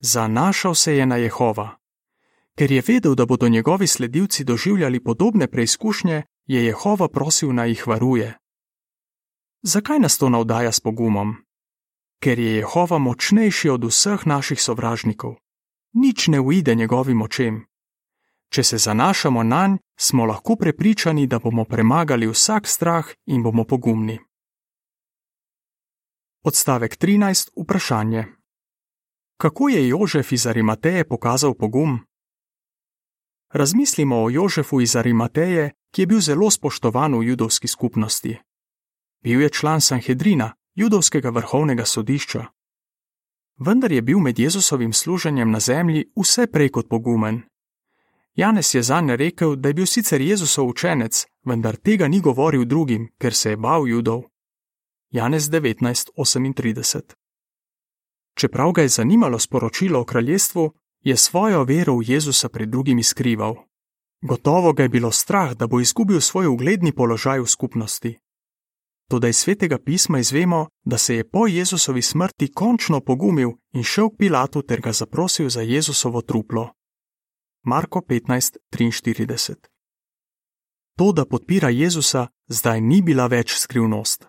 Zanašal 0.00 0.74
se 0.74 0.96
je 0.96 1.06
na 1.06 1.16
Jehova. 1.16 1.76
Ker 2.58 2.72
je 2.72 2.82
vedel, 2.88 3.14
da 3.14 3.26
bodo 3.26 3.48
njegovi 3.48 3.86
sledilci 3.86 4.44
doživljali 4.44 5.04
podobne 5.04 5.46
preizkušnje, 5.46 6.22
je 6.46 6.64
Jehova 6.64 7.08
prosil 7.08 7.52
naj 7.52 7.68
jih 7.68 7.86
varuje. 7.86 8.39
Zakaj 9.62 9.98
nas 9.98 10.18
to 10.18 10.28
navdaja 10.28 10.72
s 10.72 10.80
pogumom? 10.80 11.34
Ker 12.22 12.38
je 12.38 12.56
Jehova 12.56 12.98
močnejši 12.98 13.68
od 13.68 13.84
vseh 13.84 14.26
naših 14.26 14.62
sovražnikov. 14.62 15.36
Nič 15.92 16.28
ne 16.28 16.40
uide 16.40 16.74
njegovim 16.74 17.22
očem. 17.22 17.66
Če 18.48 18.62
se 18.64 18.78
zanašamo 18.78 19.42
na 19.42 19.66
nj, 19.68 19.76
smo 19.98 20.24
lahko 20.24 20.56
prepričani, 20.56 21.26
da 21.26 21.38
bomo 21.38 21.64
premagali 21.64 22.26
vsak 22.26 22.66
strah 22.66 23.06
in 23.26 23.42
bomo 23.42 23.64
pogumni. 23.64 24.18
Odstavek 26.44 26.96
13. 26.96 27.50
Vprašanje. 27.56 28.24
Kako 29.36 29.68
je 29.68 29.88
Jožef 29.88 30.32
iz 30.32 30.46
Arimateje 30.46 31.04
pokazal 31.04 31.54
pogum? 31.54 32.00
Razmislimo 33.52 34.22
o 34.24 34.30
Jožefu 34.30 34.80
iz 34.80 34.96
Arimateje, 34.96 35.70
ki 35.92 36.02
je 36.02 36.06
bil 36.06 36.20
zelo 36.20 36.50
spoštovan 36.50 37.14
v 37.18 37.22
judovski 37.22 37.68
skupnosti. 37.68 38.38
Bil 39.22 39.42
je 39.42 39.48
član 39.48 39.80
Sanhedrina, 39.80 40.52
judovskega 40.74 41.30
vrhovnega 41.30 41.84
sodišča. 41.84 42.44
Vendar 43.58 43.92
je 43.92 44.02
bil 44.02 44.18
med 44.18 44.38
Jezusovim 44.38 44.92
služenjem 44.92 45.50
na 45.50 45.60
zemlji 45.60 46.04
vse 46.16 46.46
prej 46.46 46.68
kot 46.68 46.88
pogumen. 46.88 47.42
Janez 48.34 48.74
je 48.74 48.82
zanj 48.82 49.16
rekel, 49.16 49.56
da 49.56 49.68
je 49.68 49.74
bil 49.74 49.86
sicer 49.86 50.20
Jezusov 50.20 50.68
učenec, 50.68 51.26
vendar 51.44 51.76
tega 51.76 52.08
ni 52.08 52.20
govoril 52.20 52.64
drugim, 52.64 53.08
ker 53.18 53.34
se 53.34 53.50
je 53.50 53.56
bal 53.56 53.88
judov. 53.88 54.22
Janez 55.10 55.50
19:38 55.50 57.00
Čeprav 58.34 58.72
ga 58.72 58.82
je 58.82 58.88
zanimalo 58.88 59.38
sporočilo 59.38 60.00
o 60.00 60.04
kraljestvu, 60.04 60.72
je 61.00 61.16
svojo 61.16 61.64
vero 61.64 61.96
v 61.96 62.10
Jezusa 62.10 62.48
pred 62.48 62.68
drugimi 62.68 63.02
skrival. 63.02 63.56
Gotovo 64.22 64.72
ga 64.72 64.82
je 64.82 64.88
bilo 64.88 65.10
strah, 65.10 65.52
da 65.52 65.66
bo 65.66 65.80
izgubil 65.80 66.20
svoj 66.20 66.46
ugledni 66.46 66.92
položaj 66.92 67.40
v 67.40 67.46
skupnosti. 67.46 68.18
Toda 69.10 69.28
iz 69.28 69.36
svetega 69.36 69.78
pisma 69.78 70.18
izvemo, 70.18 70.68
da 70.84 70.98
se 70.98 71.14
je 71.16 71.30
po 71.30 71.46
Jezusovi 71.46 72.02
smrti 72.02 72.52
končno 72.52 73.00
pogumil 73.00 73.50
in 73.72 73.82
šel 73.82 74.08
k 74.10 74.16
Pilatu 74.18 74.62
ter 74.62 74.80
ga 74.80 74.92
zaprosil 74.92 75.48
za 75.48 75.60
Jezusovo 75.60 76.22
truplo. 76.22 76.74
Marko 77.62 78.00
15:43 78.00 79.54
To, 80.98 81.12
da 81.12 81.24
podpira 81.24 81.68
Jezusa, 81.68 82.26
zdaj 82.46 82.80
ni 82.80 83.02
bila 83.02 83.26
več 83.26 83.54
skrivnost. 83.54 84.26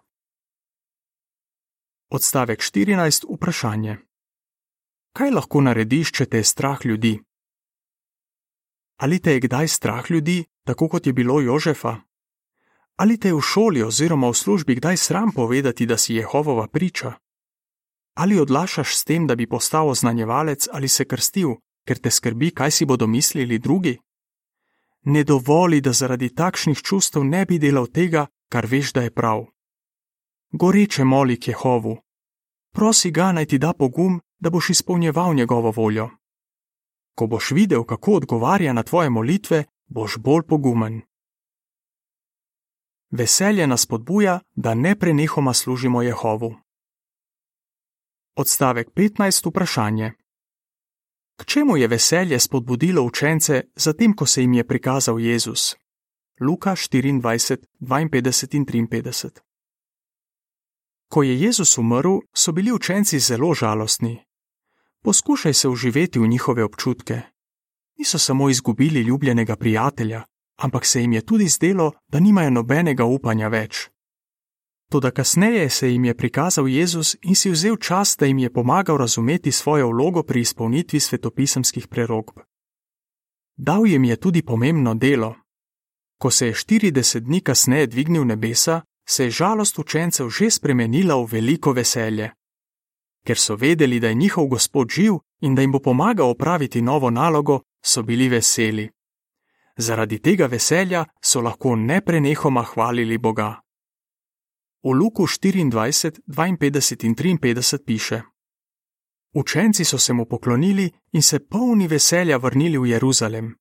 Odstavek 2.09 2.59
14. 2.59 3.25
Vprašanje. 3.35 3.97
Kaj 5.13 5.31
lahko 5.31 5.61
narediš, 5.61 6.11
če 6.11 6.25
te 6.25 6.37
je 6.37 6.43
strah 6.43 6.85
ljudi? 6.85 7.19
Ali 8.97 9.19
te 9.19 9.31
je 9.31 9.39
kdaj 9.39 9.67
strah 9.67 10.11
ljudi, 10.11 10.45
tako 10.65 10.87
kot 10.87 11.07
je 11.07 11.13
bilo 11.13 11.41
Jožefa? 11.41 12.10
Ali 13.01 13.17
te 13.17 13.27
je 13.27 13.33
v 13.33 13.41
šoli 13.41 13.81
oziroma 13.81 14.29
v 14.29 14.37
službi 14.37 14.75
kdaj 14.77 14.97
sram 14.97 15.31
povedati, 15.33 15.85
da 15.85 15.97
si 15.97 16.13
Jehovova 16.13 16.67
priča? 16.67 17.13
Ali 18.13 18.39
odlašaš 18.39 18.95
s 18.97 19.03
tem, 19.03 19.27
da 19.27 19.35
bi 19.35 19.49
postal 19.49 19.89
oznanjevalec 19.89 20.67
ali 20.71 20.87
se 20.87 21.05
krstil, 21.05 21.55
ker 21.87 21.97
te 21.97 22.11
skrbi, 22.11 22.51
kaj 22.51 22.71
si 22.71 22.85
bodo 22.85 23.07
mislili 23.07 23.59
drugi? 23.59 23.97
Ne 25.05 25.23
dovoli, 25.23 25.81
da 25.81 25.93
zaradi 25.93 26.29
takšnih 26.29 26.77
čustev 26.77 27.25
ne 27.25 27.45
bi 27.45 27.57
delal 27.57 27.87
tega, 27.87 28.27
kar 28.53 28.65
veš, 28.69 28.93
da 28.93 29.01
je 29.01 29.09
prav. 29.09 29.45
Goreče 30.51 31.03
moli 31.03 31.39
k 31.39 31.47
Jehovu. 31.47 31.97
Prosi 32.71 33.11
ga 33.11 33.31
naj 33.31 33.45
ti 33.45 33.57
da 33.57 33.73
pogum, 33.73 34.21
da 34.39 34.49
boš 34.49 34.69
izpolnjeval 34.69 35.33
njegovo 35.33 35.71
voljo. 35.71 36.09
Ko 37.15 37.27
boš 37.27 37.51
videl, 37.51 37.83
kako 37.83 38.11
odgovarja 38.21 38.73
na 38.73 38.83
tvoje 38.83 39.09
molitve, 39.09 39.63
boš 39.87 40.17
bolj 40.17 40.43
pogumen. 40.47 41.01
Veselje 43.11 43.67
nas 43.67 43.85
podbuja, 43.85 44.39
da 44.55 44.73
ne 44.73 44.95
prenehoma 44.95 45.53
služimo 45.53 46.01
Jehovu. 46.01 46.55
Odstavek 48.35 48.89
15. 48.95 49.49
Vprašanje. 49.49 50.11
K 51.35 51.45
čemu 51.45 51.77
je 51.77 51.87
veselje 51.87 52.39
spodbudilo 52.39 53.01
učence, 53.03 53.63
zatem 53.75 54.15
ko 54.15 54.25
se 54.25 54.41
jim 54.41 54.53
je 54.53 54.67
prikazal 54.67 55.19
Jezus? 55.19 55.75
Luka 56.39 56.71
24, 56.71 57.57
52 57.79 58.77
in 58.77 58.87
53. 58.87 59.29
Ko 61.07 61.23
je 61.23 61.41
Jezus 61.41 61.77
umrl, 61.77 62.19
so 62.33 62.51
bili 62.51 62.71
učenci 62.71 63.19
zelo 63.19 63.53
žalostni. 63.53 64.25
Poskušaj 65.03 65.53
se 65.53 65.67
uživeti 65.67 66.19
v 66.19 66.27
njihove 66.27 66.63
občutke. 66.63 67.21
Niso 67.97 68.19
samo 68.19 68.49
izgubili 68.49 69.01
ljubljenega 69.01 69.55
prijatelja, 69.55 70.23
ampak 70.57 70.85
se 70.85 71.01
jim 71.01 71.13
je 71.13 71.21
tudi 71.21 71.47
zdelo, 71.47 71.91
da 72.07 72.19
nimajo 72.19 72.49
nobenega 72.49 73.05
upanja 73.05 73.47
več. 73.47 73.89
Toda 74.91 75.11
kasneje 75.11 75.69
se 75.69 75.91
jim 75.91 76.05
je 76.05 76.13
prikazal 76.17 76.67
Jezus 76.67 77.15
in 77.21 77.35
si 77.35 77.49
vzel 77.49 77.77
čas, 77.77 78.15
da 78.19 78.25
jim 78.25 78.39
je 78.39 78.53
pomagal 78.53 78.97
razumeti 78.97 79.51
svojo 79.51 79.87
vlogo 79.87 80.23
pri 80.23 80.41
izpolnitvi 80.41 80.99
svetopisemskih 80.99 81.87
prerogb. 81.87 82.39
Dal 83.57 83.87
jim 83.87 84.03
je 84.03 84.15
tudi 84.15 84.41
pomembno 84.41 84.93
delo. 84.93 85.35
Ko 86.17 86.31
se 86.31 86.47
je 86.47 86.53
40 86.53 87.19
dni 87.19 87.41
kasneje 87.41 87.87
dvignil 87.87 88.25
nebesa, 88.25 88.81
se 89.09 89.23
je 89.23 89.31
žalost 89.31 89.79
učencev 89.79 90.29
že 90.29 90.49
spremenila 90.49 91.15
v 91.15 91.25
veliko 91.31 91.71
veselje. 91.71 92.31
Ker 93.25 93.37
so 93.37 93.55
vedeli, 93.55 93.99
da 93.99 94.07
je 94.07 94.13
njihov 94.13 94.47
gospod 94.47 94.89
živ 94.89 95.13
in 95.41 95.55
da 95.55 95.61
jim 95.61 95.71
bo 95.71 95.79
pomagal 95.79 96.29
opraviti 96.29 96.81
novo 96.81 97.09
nalogo, 97.09 97.61
so 97.85 98.03
bili 98.03 98.29
veseli. 98.29 98.89
Zaradi 99.77 100.19
tega 100.19 100.47
veselja 100.47 101.05
so 101.21 101.41
lahko 101.41 101.75
neprenehoma 101.75 102.63
hvalili 102.63 103.17
Boga. 103.17 103.61
V 104.83 104.93
Luku 104.93 105.25
24, 105.27 106.21
52 106.27 107.05
in 107.05 107.15
53 107.15 107.85
piše: 107.85 108.21
Učenci 109.33 109.85
so 109.85 109.97
se 109.97 110.13
mu 110.13 110.25
poklonili 110.25 110.91
in 111.11 111.21
se 111.21 111.39
polni 111.39 111.87
veselja 111.87 112.37
vrnili 112.37 112.77
v 112.77 112.85
Jeruzalem. 112.85 113.55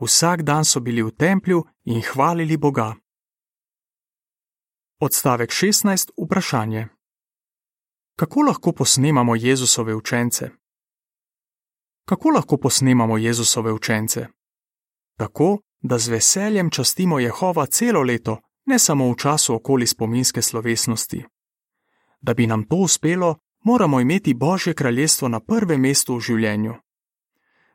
Vsak 0.00 0.42
dan 0.42 0.64
so 0.64 0.80
bili 0.80 1.02
v 1.02 1.10
templju 1.10 1.64
in 1.84 2.02
hvalili 2.02 2.56
Boga. 2.56 2.94
Odstavek 5.00 5.50
16. 5.50 6.10
Vprašanje: 6.24 6.88
Kako 8.16 8.40
lahko 8.40 8.72
posnemamo 8.72 9.36
Jezusove 9.36 9.94
učence? 9.94 10.50
Kako 12.04 12.30
lahko 12.30 12.56
posnemamo 12.56 13.18
Jezusove 13.18 13.72
učence? 13.72 14.26
Tako, 15.20 15.58
da 15.80 15.98
z 15.98 16.08
veseljem 16.08 16.70
častimo 16.70 17.18
Jehova 17.18 17.66
celo 17.66 18.02
leto, 18.02 18.38
ne 18.66 18.78
samo 18.78 19.10
v 19.12 19.16
času 19.16 19.54
okoli 19.54 19.86
spominske 19.86 20.42
slovesnosti. 20.42 21.24
Da 22.20 22.34
bi 22.34 22.46
nam 22.46 22.64
to 22.64 22.76
uspelo, 22.76 23.36
moramo 23.64 24.00
imeti 24.00 24.34
Božje 24.34 24.74
kraljestvo 24.74 25.28
na 25.28 25.40
prvem 25.40 25.80
mestu 25.80 26.16
v 26.16 26.20
življenju. 26.20 26.74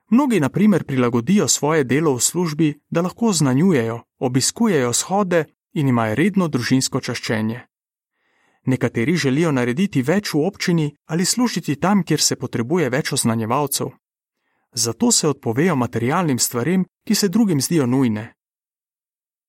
Mnogi, 0.09 0.39
na 0.39 0.49
primer, 0.49 0.83
prilagodijo 0.83 1.47
svoje 1.47 1.83
delo 1.83 2.15
v 2.15 2.21
službi, 2.21 2.73
da 2.89 3.01
lahko 3.01 3.33
znanjujejo, 3.33 3.99
obiskujejo 4.19 4.93
shode 4.93 5.45
in 5.73 5.87
imajo 5.87 6.15
redno 6.15 6.47
družinsko 6.47 6.99
čaščenje. 6.99 7.59
Nekateri 8.65 9.15
želijo 9.15 9.51
narediti 9.51 10.01
več 10.01 10.33
v 10.33 10.41
občini 10.47 10.95
ali 11.05 11.25
služiti 11.25 11.75
tam, 11.75 12.03
kjer 12.03 12.21
se 12.21 12.35
potrebuje 12.35 12.89
več 12.89 13.13
oznanjevalcev. 13.13 13.93
Zato 14.77 15.11
se 15.11 15.27
odpovejo 15.27 15.75
materialnim 15.75 16.39
stvarem, 16.39 16.85
ki 17.07 17.15
se 17.15 17.27
drugim 17.27 17.61
zdijo 17.61 17.85
nujne. 17.85 18.33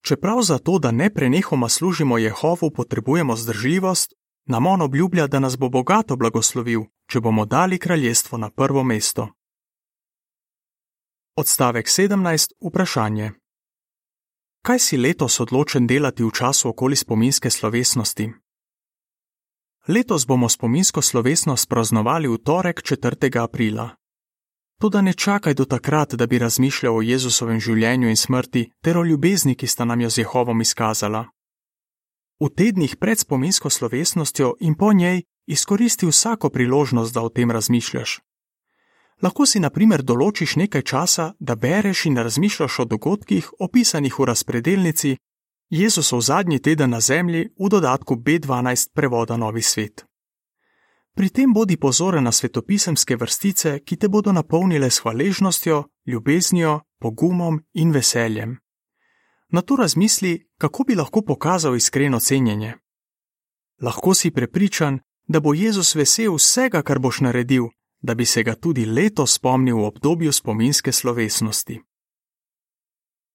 Čeprav 0.05 0.43
za 0.43 0.59
to, 0.59 0.79
da 0.79 0.91
ne 0.91 1.15
prenehoma 1.15 1.69
služimo 1.69 2.19
Jehovu, 2.19 2.71
potrebujemo 2.71 3.37
zdržljivost, 3.37 4.15
nam 4.47 4.67
on 4.67 4.83
obljublja, 4.83 5.27
da 5.27 5.41
nas 5.41 5.59
bo 5.59 5.69
bogato 5.69 6.17
blagoslovil, 6.17 6.83
če 7.11 7.21
bomo 7.21 7.45
dali 7.45 7.79
kraljestvo 7.79 8.39
na 8.39 8.51
prvo 8.51 8.85
mesto. 8.85 9.29
Odstavek 11.37 11.87
17. 11.87 12.53
Vprašanje. 12.61 13.33
Kaj 14.63 14.79
si 14.79 14.97
letos 14.97 15.41
odločen 15.41 15.87
delati 15.87 16.23
v 16.23 16.31
času 16.31 16.69
okoli 16.69 16.97
spominske 16.97 17.51
slovesnosti? 17.51 18.31
Letos 19.89 20.27
bomo 20.27 20.49
spominsko 20.49 21.03
slovesnost 21.03 21.69
praznovali 21.69 22.29
v 22.29 22.39
torek 22.39 22.83
4. 22.83 23.43
aprila. 23.43 23.97
Toda 24.81 25.01
ne 25.01 25.13
čakaj 25.13 25.55
do 25.55 25.65
takrat, 25.65 26.15
da 26.15 26.27
bi 26.27 26.39
razmišljal 26.39 26.97
o 26.97 27.03
Jezusovem 27.03 27.61
življenju 27.61 28.09
in 28.09 28.17
smrti 28.17 28.71
ter 28.83 28.99
o 28.99 29.05
ljubezni, 29.05 29.55
ki 29.55 29.67
sta 29.67 29.85
nam 29.85 30.01
jo 30.01 30.11
z 30.11 30.19
Jehovom 30.19 30.61
izkazala. 30.61 31.25
V 32.41 32.49
tednih 32.53 32.97
pred 32.97 33.19
spominsko 33.19 33.71
slovesnostjo 33.71 34.55
in 34.61 34.75
po 34.75 34.93
njej 34.93 35.23
izkoristi 35.47 36.07
vsako 36.07 36.51
priložnost, 36.51 37.15
da 37.15 37.23
o 37.23 37.29
tem 37.29 37.51
razmišljaš. 37.51 38.21
Lahko 39.23 39.47
si 39.47 39.61
na 39.61 39.71
primer 39.71 40.03
določiš 40.03 40.57
nekaj 40.57 40.83
časa, 40.83 41.33
da 41.41 41.55
bereš 41.55 42.07
in 42.07 42.17
razmišljaš 42.17 42.79
o 42.79 42.85
dogodkih, 42.85 43.51
opisanih 43.59 44.19
v 44.19 44.25
razpredelnici 44.25 45.17
Jezusov 45.71 46.21
zadnji 46.21 46.59
teden 46.59 46.91
na 46.91 47.01
zemlji 47.01 47.49
v 47.59 47.69
dodatku 47.69 48.17
B12 48.17 48.91
prevoda 48.95 49.37
Novi 49.37 49.63
svet. 49.63 50.06
Pri 51.17 51.31
tem 51.31 51.53
bodi 51.53 51.77
pozoren 51.77 52.25
na 52.25 52.33
svetopisemske 52.33 53.17
vrstice, 53.17 53.79
ki 53.85 53.97
te 53.97 54.09
bodo 54.09 54.33
napolnile 54.33 54.91
s 54.91 55.01
hvaležnostjo, 55.01 55.85
ljubeznijo, 56.07 56.81
pogumom 57.01 57.63
in 57.73 57.93
veseljem. 57.93 58.59
Na 59.49 59.63
to 59.63 59.77
razmisli, 59.77 60.49
kako 60.59 60.85
bi 60.85 60.95
lahko 60.95 61.23
pokazal 61.23 61.77
iskreno 61.77 62.21
cenjenje. 62.21 62.75
Lahko 63.81 64.15
si 64.15 64.31
prepričan, 64.31 65.01
da 65.29 65.41
bo 65.41 65.55
Jezus 65.55 65.95
vesel 65.95 66.35
vsega, 66.35 66.83
kar 66.83 66.99
boš 66.99 67.21
naredil, 67.21 67.65
da 68.03 68.15
bi 68.15 68.27
se 68.27 68.43
ga 68.43 68.55
tudi 68.55 68.85
letos 68.85 69.35
spomnil 69.35 69.77
v 69.77 69.85
obdobju 69.85 70.33
spominske 70.33 70.93
slovesnosti. 70.93 71.81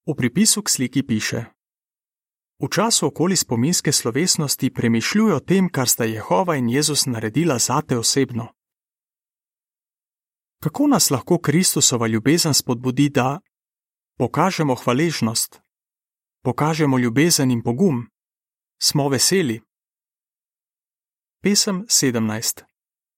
V 0.06 0.16
pripisu 0.18 0.62
k 0.62 0.70
sliki 0.70 1.04
piše: 1.04 1.46
V 2.62 2.70
času 2.70 3.08
okoli 3.08 3.36
spominske 3.36 3.92
slovesnosti 3.92 4.74
premišljuj 4.74 5.34
o 5.34 5.40
tem, 5.40 5.70
kar 5.70 5.90
sta 5.90 6.06
Jehova 6.06 6.56
in 6.56 6.70
Jezus 6.70 7.06
naredila 7.06 7.58
zate 7.60 7.98
osebno. 7.98 8.54
Kako 10.64 10.88
nas 10.88 11.10
lahko 11.10 11.40
Kristusova 11.40 12.08
ljubezen 12.08 12.54
spodbudi, 12.54 13.10
da 13.10 13.40
pokažemo 14.18 14.76
hvaležnost, 14.76 15.62
pokažemo 16.44 16.98
ljubezen 16.98 17.52
in 17.52 17.64
pogum, 17.64 18.10
smo 18.82 19.10
veseli? 19.10 19.62
Pesem 21.44 21.86
17. 21.90 22.64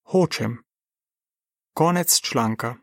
Hočem. 0.03 0.63
Konec 1.73 2.21
članka. 2.21 2.82